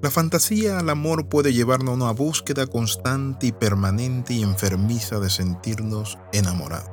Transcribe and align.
La 0.00 0.12
fantasía 0.12 0.78
al 0.78 0.90
amor 0.90 1.28
puede 1.28 1.52
llevarnos 1.52 1.90
a 1.90 2.04
una 2.04 2.12
búsqueda 2.12 2.68
constante 2.68 3.48
y 3.48 3.52
permanente 3.52 4.32
y 4.32 4.44
enfermiza 4.44 5.18
de 5.18 5.28
sentirnos 5.28 6.18
enamorados. 6.32 6.90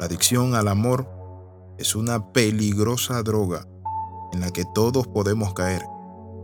La 0.00 0.06
adicción 0.06 0.54
al 0.54 0.68
amor 0.68 1.06
es 1.76 1.94
una 1.94 2.32
peligrosa 2.32 3.22
droga 3.22 3.66
en 4.32 4.40
la 4.40 4.50
que 4.50 4.64
todos 4.74 5.06
podemos 5.06 5.52
caer, 5.52 5.82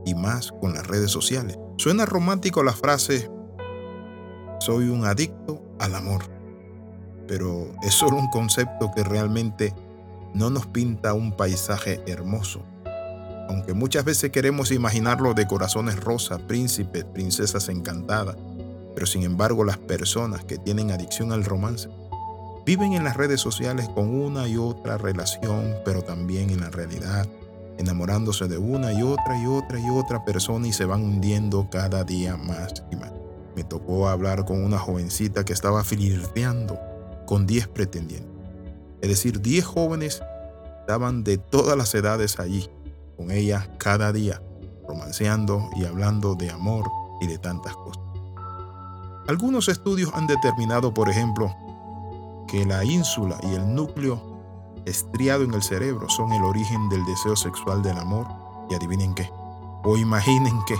y 0.04 0.14
más 0.14 0.52
con 0.60 0.74
las 0.74 0.86
redes 0.86 1.10
sociales. 1.10 1.58
Suena 1.78 2.04
romántico 2.04 2.62
la 2.62 2.74
frase, 2.74 3.30
soy 4.60 4.90
un 4.90 5.06
adicto 5.06 5.62
al 5.78 5.94
amor, 5.94 6.24
pero 7.26 7.72
es 7.82 7.94
solo 7.94 8.18
un 8.18 8.28
concepto 8.28 8.90
que 8.94 9.02
realmente 9.02 9.74
no 10.34 10.50
nos 10.50 10.66
pinta 10.66 11.14
un 11.14 11.34
paisaje 11.34 12.02
hermoso. 12.06 12.62
Aunque 13.48 13.72
muchas 13.72 14.04
veces 14.04 14.30
queremos 14.30 14.70
imaginarlo 14.70 15.34
de 15.34 15.46
corazones 15.46 15.96
rosas, 15.96 16.40
príncipes, 16.42 17.04
princesas 17.04 17.68
encantadas, 17.68 18.36
pero 18.94 19.06
sin 19.06 19.22
embargo 19.22 19.64
las 19.64 19.78
personas 19.78 20.44
que 20.44 20.58
tienen 20.58 20.90
adicción 20.90 21.32
al 21.32 21.44
romance 21.44 21.88
viven 22.66 22.92
en 22.92 23.04
las 23.04 23.16
redes 23.16 23.40
sociales 23.40 23.88
con 23.88 24.08
una 24.08 24.46
y 24.46 24.58
otra 24.58 24.98
relación, 24.98 25.74
pero 25.84 26.02
también 26.02 26.50
en 26.50 26.60
la 26.60 26.68
realidad, 26.68 27.26
enamorándose 27.78 28.46
de 28.48 28.58
una 28.58 28.92
y 28.92 29.02
otra 29.02 29.40
y 29.42 29.46
otra 29.46 29.80
y 29.80 29.88
otra 29.88 30.22
persona 30.24 30.66
y 30.68 30.74
se 30.74 30.84
van 30.84 31.02
hundiendo 31.02 31.70
cada 31.70 32.04
día 32.04 32.36
más 32.36 32.82
y 32.90 32.96
más. 32.96 33.12
Me 33.56 33.64
tocó 33.64 34.08
hablar 34.08 34.44
con 34.44 34.62
una 34.62 34.78
jovencita 34.78 35.44
que 35.46 35.54
estaba 35.54 35.82
flirteando 35.82 36.78
con 37.26 37.46
10 37.46 37.68
pretendientes. 37.68 38.30
Es 39.00 39.08
decir, 39.08 39.40
10 39.40 39.64
jóvenes 39.64 40.22
estaban 40.80 41.24
de 41.24 41.38
todas 41.38 41.76
las 41.76 41.94
edades 41.94 42.38
allí, 42.38 42.68
con 43.18 43.32
ella 43.32 43.68
cada 43.78 44.12
día, 44.12 44.40
romanceando 44.88 45.68
y 45.76 45.84
hablando 45.84 46.36
de 46.36 46.50
amor 46.50 46.88
y 47.20 47.26
de 47.26 47.36
tantas 47.36 47.74
cosas. 47.74 48.02
Algunos 49.26 49.68
estudios 49.68 50.10
han 50.14 50.28
determinado, 50.28 50.94
por 50.94 51.10
ejemplo, 51.10 51.54
que 52.46 52.64
la 52.64 52.84
ínsula 52.84 53.36
y 53.42 53.54
el 53.54 53.74
núcleo 53.74 54.22
estriado 54.86 55.42
en 55.42 55.52
el 55.52 55.62
cerebro 55.62 56.08
son 56.08 56.32
el 56.32 56.42
origen 56.44 56.88
del 56.88 57.04
deseo 57.04 57.34
sexual 57.34 57.82
del 57.82 57.98
amor 57.98 58.26
y 58.70 58.74
adivinen 58.74 59.14
qué, 59.14 59.28
o 59.84 59.96
imaginen 59.96 60.58
qué, 60.66 60.76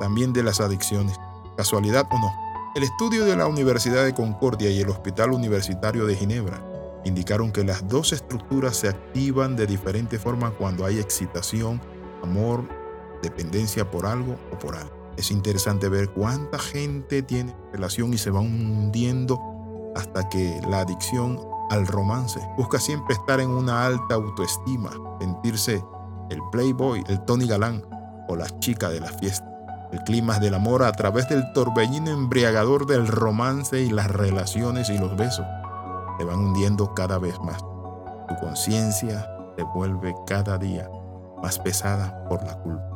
también 0.00 0.32
de 0.32 0.42
las 0.42 0.60
adicciones, 0.60 1.20
casualidad 1.56 2.08
o 2.10 2.18
no. 2.18 2.32
El 2.74 2.84
estudio 2.84 3.26
de 3.26 3.36
la 3.36 3.46
Universidad 3.46 4.04
de 4.04 4.14
Concordia 4.14 4.70
y 4.70 4.80
el 4.80 4.88
Hospital 4.88 5.30
Universitario 5.32 6.06
de 6.06 6.16
Ginebra 6.16 6.71
indicaron 7.04 7.52
que 7.52 7.64
las 7.64 7.86
dos 7.88 8.12
estructuras 8.12 8.76
se 8.76 8.88
activan 8.88 9.56
de 9.56 9.66
diferente 9.66 10.18
forma 10.18 10.50
cuando 10.50 10.84
hay 10.84 10.98
excitación, 10.98 11.80
amor, 12.22 12.68
dependencia 13.22 13.90
por 13.90 14.06
algo 14.06 14.36
o 14.52 14.58
por 14.58 14.76
algo. 14.76 15.12
Es 15.16 15.30
interesante 15.30 15.88
ver 15.88 16.10
cuánta 16.10 16.58
gente 16.58 17.22
tiene 17.22 17.54
relación 17.72 18.14
y 18.14 18.18
se 18.18 18.30
va 18.30 18.40
hundiendo 18.40 19.40
hasta 19.94 20.28
que 20.28 20.60
la 20.68 20.80
adicción 20.80 21.38
al 21.70 21.86
romance 21.86 22.40
busca 22.56 22.78
siempre 22.78 23.14
estar 23.14 23.40
en 23.40 23.50
una 23.50 23.86
alta 23.86 24.14
autoestima, 24.14 24.90
sentirse 25.20 25.82
el 26.30 26.38
playboy, 26.50 27.04
el 27.08 27.20
Tony 27.24 27.46
Galán 27.46 27.84
o 28.28 28.36
la 28.36 28.48
chica 28.60 28.88
de 28.88 29.00
la 29.00 29.08
fiesta. 29.08 29.48
El 29.92 30.02
clima 30.04 30.38
del 30.38 30.54
amor 30.54 30.82
a 30.82 30.92
través 30.92 31.28
del 31.28 31.52
torbellino 31.52 32.10
embriagador 32.10 32.86
del 32.86 33.06
romance 33.06 33.82
y 33.82 33.90
las 33.90 34.10
relaciones 34.10 34.88
y 34.88 34.96
los 34.96 35.14
besos 35.16 35.44
te 36.18 36.24
van 36.24 36.38
hundiendo 36.38 36.94
cada 36.94 37.18
vez 37.18 37.38
más. 37.40 37.58
Tu 38.28 38.34
conciencia 38.40 39.28
se 39.56 39.62
vuelve 39.74 40.14
cada 40.26 40.58
día 40.58 40.88
más 41.42 41.58
pesada 41.58 42.24
por 42.28 42.42
la 42.44 42.58
culpa. 42.60 42.88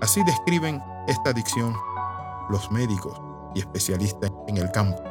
Así 0.00 0.22
describen 0.24 0.82
esta 1.08 1.30
adicción 1.30 1.74
los 2.50 2.70
médicos 2.70 3.20
y 3.54 3.60
especialistas 3.60 4.30
en 4.48 4.58
el 4.58 4.70
campo. 4.70 5.02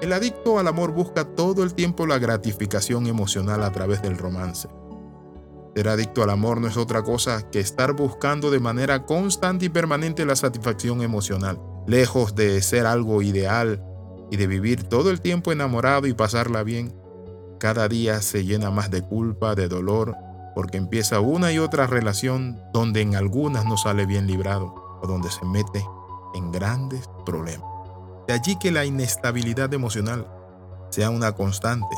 El 0.00 0.12
adicto 0.12 0.58
al 0.58 0.68
amor 0.68 0.92
busca 0.92 1.24
todo 1.24 1.64
el 1.64 1.74
tiempo 1.74 2.06
la 2.06 2.18
gratificación 2.18 3.06
emocional 3.06 3.64
a 3.64 3.72
través 3.72 4.00
del 4.00 4.16
romance. 4.16 4.68
Ser 5.74 5.88
adicto 5.88 6.22
al 6.22 6.30
amor 6.30 6.60
no 6.60 6.68
es 6.68 6.76
otra 6.76 7.02
cosa 7.02 7.48
que 7.50 7.60
estar 7.60 7.94
buscando 7.94 8.50
de 8.50 8.60
manera 8.60 9.06
constante 9.06 9.66
y 9.66 9.68
permanente 9.68 10.24
la 10.24 10.36
satisfacción 10.36 11.02
emocional, 11.02 11.60
lejos 11.86 12.34
de 12.34 12.60
ser 12.62 12.86
algo 12.86 13.22
ideal 13.22 13.82
y 14.30 14.36
de 14.36 14.46
vivir 14.46 14.84
todo 14.84 15.10
el 15.10 15.20
tiempo 15.20 15.52
enamorado 15.52 16.06
y 16.06 16.14
pasarla 16.14 16.62
bien. 16.62 16.94
Cada 17.58 17.88
día 17.88 18.22
se 18.22 18.44
llena 18.44 18.70
más 18.70 18.90
de 18.90 19.02
culpa, 19.02 19.54
de 19.54 19.68
dolor, 19.68 20.16
porque 20.54 20.78
empieza 20.78 21.20
una 21.20 21.52
y 21.52 21.58
otra 21.58 21.86
relación 21.86 22.62
donde 22.72 23.00
en 23.00 23.16
algunas 23.16 23.64
no 23.64 23.76
sale 23.76 24.06
bien 24.06 24.26
librado 24.26 24.74
o 25.02 25.06
donde 25.06 25.30
se 25.30 25.44
mete 25.44 25.84
en 26.34 26.52
grandes 26.52 27.08
problemas. 27.26 27.68
De 28.28 28.34
allí 28.34 28.56
que 28.56 28.70
la 28.70 28.84
inestabilidad 28.84 29.72
emocional 29.74 30.26
sea 30.90 31.10
una 31.10 31.32
constante. 31.32 31.96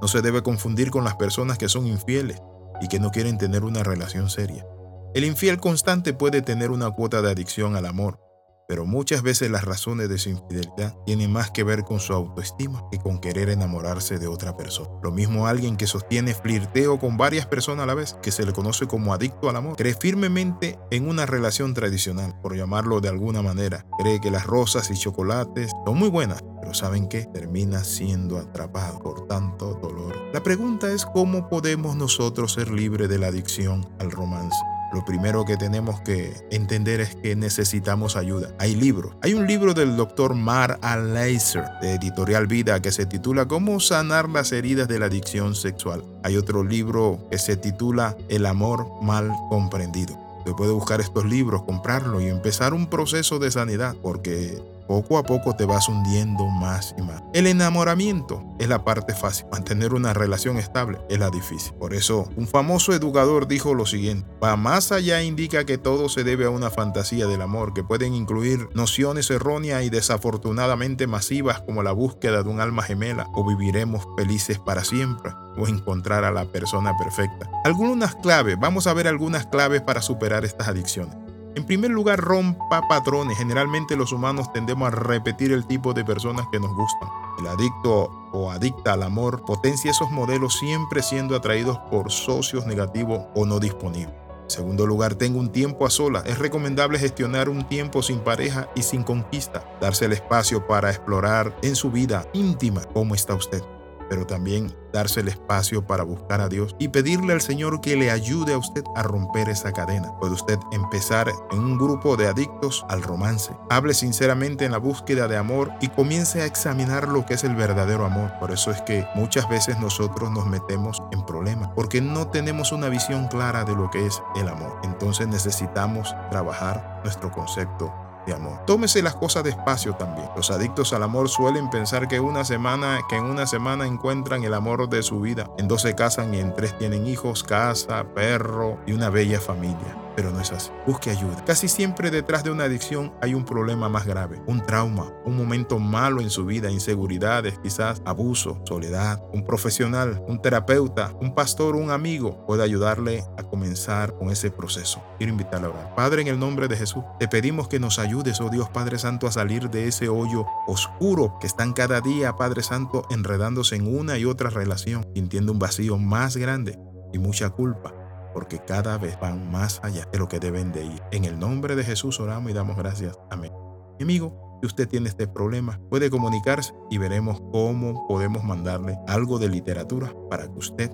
No 0.00 0.08
se 0.08 0.22
debe 0.22 0.42
confundir 0.42 0.90
con 0.90 1.04
las 1.04 1.16
personas 1.16 1.58
que 1.58 1.68
son 1.68 1.86
infieles 1.86 2.42
y 2.80 2.88
que 2.88 3.00
no 3.00 3.10
quieren 3.10 3.38
tener 3.38 3.64
una 3.64 3.82
relación 3.82 4.30
seria. 4.30 4.66
El 5.14 5.24
infiel 5.24 5.58
constante 5.58 6.12
puede 6.12 6.42
tener 6.42 6.70
una 6.70 6.90
cuota 6.90 7.22
de 7.22 7.30
adicción 7.30 7.76
al 7.76 7.86
amor, 7.86 8.20
pero 8.68 8.84
muchas 8.84 9.22
veces 9.22 9.50
las 9.50 9.64
razones 9.64 10.10
de 10.10 10.18
su 10.18 10.28
infidelidad 10.28 10.94
tienen 11.06 11.32
más 11.32 11.50
que 11.50 11.64
ver 11.64 11.84
con 11.84 12.00
su 12.00 12.12
autoestima 12.12 12.84
que 12.92 12.98
con 12.98 13.18
querer 13.18 13.48
enamorarse 13.48 14.18
de 14.18 14.26
otra 14.26 14.58
persona. 14.58 14.90
Lo 15.02 15.10
mismo 15.10 15.46
alguien 15.46 15.78
que 15.78 15.86
sostiene 15.86 16.34
flirteo 16.34 16.98
con 16.98 17.16
varias 17.16 17.46
personas 17.46 17.84
a 17.84 17.86
la 17.86 17.94
vez, 17.94 18.18
que 18.22 18.30
se 18.30 18.44
le 18.44 18.52
conoce 18.52 18.86
como 18.86 19.14
adicto 19.14 19.48
al 19.48 19.56
amor, 19.56 19.76
cree 19.76 19.94
firmemente 19.94 20.78
en 20.90 21.08
una 21.08 21.24
relación 21.24 21.72
tradicional, 21.72 22.38
por 22.42 22.54
llamarlo 22.54 23.00
de 23.00 23.08
alguna 23.08 23.40
manera. 23.40 23.86
Cree 23.98 24.20
que 24.20 24.30
las 24.30 24.44
rosas 24.44 24.90
y 24.90 24.98
chocolates 24.98 25.72
son 25.86 25.98
muy 25.98 26.10
buenas, 26.10 26.44
pero 26.60 26.74
¿saben 26.74 27.08
qué? 27.08 27.24
Termina 27.24 27.84
siendo 27.84 28.36
atrapado 28.36 28.98
por 28.98 29.26
tanto 29.28 29.78
dolor. 29.80 30.14
La 30.34 30.42
pregunta 30.42 30.92
es 30.92 31.06
cómo 31.06 31.48
podemos 31.48 31.96
nosotros 31.96 32.52
ser 32.52 32.70
libres 32.70 33.08
de 33.08 33.18
la 33.18 33.28
adicción 33.28 33.88
al 33.98 34.10
romance 34.10 34.58
lo 34.92 35.04
primero 35.04 35.44
que 35.44 35.56
tenemos 35.56 36.00
que 36.00 36.34
entender 36.50 37.00
es 37.00 37.14
que 37.16 37.36
necesitamos 37.36 38.16
ayuda. 38.16 38.50
Hay 38.58 38.74
libros. 38.74 39.14
Hay 39.22 39.34
un 39.34 39.46
libro 39.46 39.74
del 39.74 39.96
doctor 39.96 40.34
Mar 40.34 40.78
Aleiser 40.82 41.64
de 41.82 41.94
Editorial 41.94 42.46
Vida 42.46 42.80
que 42.80 42.92
se 42.92 43.06
titula 43.06 43.46
Cómo 43.46 43.80
sanar 43.80 44.28
las 44.28 44.52
heridas 44.52 44.88
de 44.88 44.98
la 44.98 45.06
adicción 45.06 45.54
sexual. 45.54 46.04
Hay 46.22 46.36
otro 46.36 46.64
libro 46.64 47.18
que 47.30 47.38
se 47.38 47.56
titula 47.56 48.16
El 48.28 48.46
amor 48.46 48.86
mal 49.02 49.30
comprendido. 49.50 50.16
Usted 50.38 50.52
puede 50.52 50.72
buscar 50.72 51.00
estos 51.00 51.26
libros, 51.26 51.62
comprarlos 51.64 52.22
y 52.22 52.28
empezar 52.28 52.72
un 52.72 52.88
proceso 52.88 53.38
de 53.38 53.50
sanidad 53.50 53.94
porque 54.00 54.62
poco 54.88 55.18
a 55.18 55.22
poco 55.22 55.54
te 55.54 55.66
vas 55.66 55.88
hundiendo 55.88 56.46
más 56.46 56.94
y 56.98 57.02
más. 57.02 57.22
El 57.34 57.46
enamoramiento 57.46 58.42
es 58.58 58.68
la 58.68 58.84
parte 58.84 59.14
fácil, 59.14 59.46
mantener 59.52 59.94
una 59.94 60.14
relación 60.14 60.56
estable 60.56 60.98
es 61.08 61.18
la 61.18 61.30
difícil. 61.30 61.74
Por 61.74 61.94
eso, 61.94 62.28
un 62.36 62.48
famoso 62.48 62.92
educador 62.92 63.46
dijo 63.46 63.74
lo 63.74 63.86
siguiente, 63.86 64.28
va 64.42 64.56
más 64.56 64.90
allá 64.90 65.22
indica 65.22 65.64
que 65.64 65.78
todo 65.78 66.08
se 66.08 66.24
debe 66.24 66.46
a 66.46 66.50
una 66.50 66.70
fantasía 66.70 67.26
del 67.26 67.42
amor 67.42 67.74
que 67.74 67.84
pueden 67.84 68.14
incluir 68.14 68.68
nociones 68.74 69.30
erróneas 69.30 69.84
y 69.84 69.90
desafortunadamente 69.90 71.06
masivas 71.06 71.60
como 71.60 71.82
la 71.82 71.92
búsqueda 71.92 72.42
de 72.42 72.48
un 72.48 72.60
alma 72.60 72.82
gemela 72.82 73.28
o 73.34 73.46
viviremos 73.46 74.06
felices 74.16 74.58
para 74.58 74.84
siempre 74.84 75.32
o 75.58 75.68
encontrar 75.68 76.24
a 76.24 76.32
la 76.32 76.46
persona 76.46 76.96
perfecta. 76.96 77.50
Algunas 77.64 78.14
claves, 78.16 78.56
vamos 78.58 78.86
a 78.86 78.94
ver 78.94 79.06
algunas 79.06 79.46
claves 79.46 79.82
para 79.82 80.00
superar 80.00 80.44
estas 80.44 80.68
adicciones. 80.68 81.27
En 81.58 81.64
primer 81.64 81.90
lugar, 81.90 82.20
rompa 82.20 82.86
patrones. 82.86 83.36
Generalmente 83.36 83.96
los 83.96 84.12
humanos 84.12 84.52
tendemos 84.52 84.86
a 84.86 84.90
repetir 84.92 85.50
el 85.50 85.66
tipo 85.66 85.92
de 85.92 86.04
personas 86.04 86.46
que 86.52 86.60
nos 86.60 86.72
gustan. 86.72 87.08
El 87.40 87.48
adicto 87.48 88.30
o 88.32 88.52
adicta 88.52 88.92
al 88.92 89.02
amor 89.02 89.44
potencia 89.44 89.90
esos 89.90 90.08
modelos 90.12 90.56
siempre 90.56 91.02
siendo 91.02 91.34
atraídos 91.34 91.76
por 91.90 92.12
socios 92.12 92.64
negativos 92.64 93.22
o 93.34 93.44
no 93.44 93.58
disponibles. 93.58 94.14
En 94.44 94.50
segundo 94.50 94.86
lugar, 94.86 95.16
tenga 95.16 95.40
un 95.40 95.50
tiempo 95.50 95.84
a 95.84 95.90
solas. 95.90 96.26
Es 96.26 96.38
recomendable 96.38 96.96
gestionar 96.96 97.48
un 97.48 97.66
tiempo 97.66 98.04
sin 98.04 98.20
pareja 98.20 98.68
y 98.76 98.82
sin 98.82 99.02
conquista. 99.02 99.68
Darse 99.80 100.04
el 100.04 100.12
espacio 100.12 100.64
para 100.64 100.90
explorar 100.90 101.56
en 101.62 101.74
su 101.74 101.90
vida 101.90 102.24
íntima 102.34 102.84
cómo 102.94 103.16
está 103.16 103.34
usted 103.34 103.64
pero 104.08 104.26
también 104.26 104.74
darse 104.92 105.20
el 105.20 105.28
espacio 105.28 105.86
para 105.86 106.02
buscar 106.02 106.40
a 106.40 106.48
Dios 106.48 106.74
y 106.78 106.88
pedirle 106.88 107.32
al 107.32 107.40
Señor 107.40 107.80
que 107.80 107.96
le 107.96 108.10
ayude 108.10 108.54
a 108.54 108.58
usted 108.58 108.82
a 108.94 109.02
romper 109.02 109.48
esa 109.48 109.72
cadena. 109.72 110.12
Puede 110.18 110.34
usted 110.34 110.58
empezar 110.72 111.30
en 111.50 111.58
un 111.58 111.78
grupo 111.78 112.16
de 112.16 112.26
adictos 112.26 112.84
al 112.88 113.02
romance. 113.02 113.52
Hable 113.70 113.94
sinceramente 113.94 114.64
en 114.64 114.72
la 114.72 114.78
búsqueda 114.78 115.28
de 115.28 115.36
amor 115.36 115.72
y 115.80 115.88
comience 115.88 116.40
a 116.40 116.46
examinar 116.46 117.08
lo 117.08 117.26
que 117.26 117.34
es 117.34 117.44
el 117.44 117.54
verdadero 117.54 118.04
amor. 118.04 118.32
Por 118.40 118.50
eso 118.50 118.70
es 118.70 118.80
que 118.82 119.06
muchas 119.14 119.48
veces 119.48 119.78
nosotros 119.78 120.30
nos 120.30 120.46
metemos 120.46 121.02
en 121.12 121.24
problemas 121.24 121.70
porque 121.74 122.00
no 122.00 122.28
tenemos 122.28 122.72
una 122.72 122.88
visión 122.88 123.28
clara 123.28 123.64
de 123.64 123.74
lo 123.74 123.90
que 123.90 124.06
es 124.06 124.22
el 124.36 124.48
amor. 124.48 124.80
Entonces 124.82 125.28
necesitamos 125.28 126.14
trabajar 126.30 127.00
nuestro 127.04 127.30
concepto 127.30 128.07
amor. 128.32 128.64
Tómese 128.66 129.02
las 129.02 129.14
cosas 129.14 129.44
despacio 129.44 129.94
también. 129.94 130.28
Los 130.36 130.50
adictos 130.50 130.92
al 130.92 131.02
amor 131.02 131.28
suelen 131.28 131.70
pensar 131.70 132.08
que 132.08 132.20
una 132.20 132.44
semana, 132.44 133.00
que 133.08 133.16
en 133.16 133.24
una 133.24 133.46
semana 133.46 133.86
encuentran 133.86 134.44
el 134.44 134.54
amor 134.54 134.88
de 134.88 135.02
su 135.02 135.20
vida. 135.20 135.50
En 135.58 135.68
dos 135.68 135.82
se 135.82 135.94
casan 135.94 136.34
y 136.34 136.40
en 136.40 136.54
tres 136.54 136.76
tienen 136.78 137.06
hijos, 137.06 137.42
casa, 137.42 138.04
perro 138.14 138.78
y 138.86 138.92
una 138.92 139.10
bella 139.10 139.40
familia. 139.40 140.07
Pero 140.18 140.32
no 140.32 140.40
es 140.40 140.50
así. 140.50 140.72
Busque 140.84 141.10
ayuda. 141.10 141.44
Casi 141.44 141.68
siempre 141.68 142.10
detrás 142.10 142.42
de 142.42 142.50
una 142.50 142.64
adicción 142.64 143.14
hay 143.22 143.34
un 143.34 143.44
problema 143.44 143.88
más 143.88 144.04
grave, 144.04 144.42
un 144.48 144.66
trauma, 144.66 145.12
un 145.24 145.36
momento 145.36 145.78
malo 145.78 146.20
en 146.20 146.28
su 146.28 146.44
vida, 146.44 146.72
inseguridades, 146.72 147.60
quizás 147.60 148.02
abuso, 148.04 148.60
soledad. 148.66 149.22
Un 149.32 149.44
profesional, 149.44 150.20
un 150.26 150.42
terapeuta, 150.42 151.12
un 151.20 151.36
pastor, 151.36 151.76
un 151.76 151.92
amigo 151.92 152.44
puede 152.46 152.64
ayudarle 152.64 153.22
a 153.38 153.44
comenzar 153.44 154.12
con 154.18 154.30
ese 154.30 154.50
proceso. 154.50 155.00
Quiero 155.18 155.34
invitarle 155.34 155.68
a 155.68 155.70
orar. 155.70 155.94
Padre, 155.94 156.22
en 156.22 156.26
el 156.26 156.40
nombre 156.40 156.66
de 156.66 156.76
Jesús, 156.76 157.04
te 157.20 157.28
pedimos 157.28 157.68
que 157.68 157.78
nos 157.78 158.00
ayudes, 158.00 158.40
oh 158.40 158.50
Dios 158.50 158.68
Padre 158.70 158.98
Santo, 158.98 159.28
a 159.28 159.30
salir 159.30 159.70
de 159.70 159.86
ese 159.86 160.08
hoyo 160.08 160.46
oscuro 160.66 161.36
que 161.40 161.46
están 161.46 161.72
cada 161.72 162.00
día, 162.00 162.36
Padre 162.36 162.64
Santo, 162.64 163.06
enredándose 163.10 163.76
en 163.76 163.86
una 163.86 164.18
y 164.18 164.24
otra 164.24 164.50
relación, 164.50 165.06
sintiendo 165.14 165.52
un 165.52 165.60
vacío 165.60 165.96
más 165.96 166.36
grande 166.36 166.76
y 167.12 167.20
mucha 167.20 167.50
culpa 167.50 167.97
porque 168.32 168.58
cada 168.58 168.98
vez 168.98 169.18
van 169.20 169.50
más 169.50 169.80
allá 169.82 170.06
de 170.12 170.18
lo 170.18 170.28
que 170.28 170.40
deben 170.40 170.72
de 170.72 170.84
ir. 170.84 171.02
En 171.12 171.24
el 171.24 171.38
nombre 171.38 171.76
de 171.76 171.84
Jesús 171.84 172.20
oramos 172.20 172.50
y 172.50 172.54
damos 172.54 172.76
gracias. 172.76 173.18
Amén. 173.30 173.52
Mi 173.98 174.04
amigo, 174.04 174.58
si 174.60 174.66
usted 174.66 174.88
tiene 174.88 175.08
este 175.08 175.26
problema, 175.28 175.80
puede 175.88 176.10
comunicarse 176.10 176.72
y 176.90 176.98
veremos 176.98 177.40
cómo 177.52 178.06
podemos 178.08 178.44
mandarle 178.44 178.98
algo 179.06 179.38
de 179.38 179.48
literatura 179.48 180.12
para 180.30 180.44
que 180.44 180.58
usted 180.58 180.90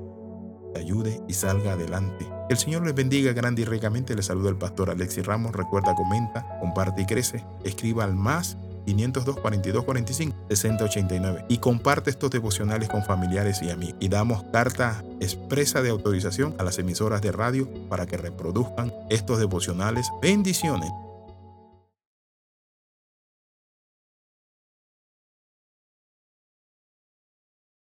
te 0.75 0.81
ayude 0.81 1.23
y 1.29 1.35
salga 1.35 1.73
adelante. 1.73 2.27
Que 2.49 2.55
el 2.55 2.59
Señor 2.59 2.85
les 2.85 2.95
bendiga 2.95 3.33
grande 3.33 3.63
y 3.63 3.65
ricamente. 3.65 4.15
Le 4.15 4.23
saluda 4.23 4.51
el 4.51 4.59
pastor 4.59 4.91
Alexis 4.91 5.25
Ramos. 5.25 5.53
Recuerda, 5.53 5.95
comenta, 5.95 6.59
comparte 6.61 7.03
y 7.03 7.07
crece. 7.07 7.45
Escriba 7.65 8.05
al 8.05 8.15
más 8.15 8.59
502 8.85 9.41
42 9.41 9.85
45 9.85 10.37
60 10.49 10.85
89 10.85 11.45
y 11.49 11.59
comparte 11.59 12.11
estos 12.11 12.31
devocionales 12.31 12.89
con 12.89 13.03
familiares 13.03 13.63
y 13.63 13.71
amigos. 13.71 13.97
Y 14.01 14.09
damos 14.09 14.45
carta 14.53 15.03
expresa 15.21 15.83
de 15.83 15.91
autorización 15.91 16.55
a 16.59 16.65
las 16.65 16.79
emisoras 16.79 17.23
de 17.23 17.33
radio 17.33 17.69
para 17.89 18.07
que 18.07 18.17
reproduzcan 18.17 18.93
estos 19.11 19.39
devocionales. 19.39 20.09
Bendiciones. 20.21 20.91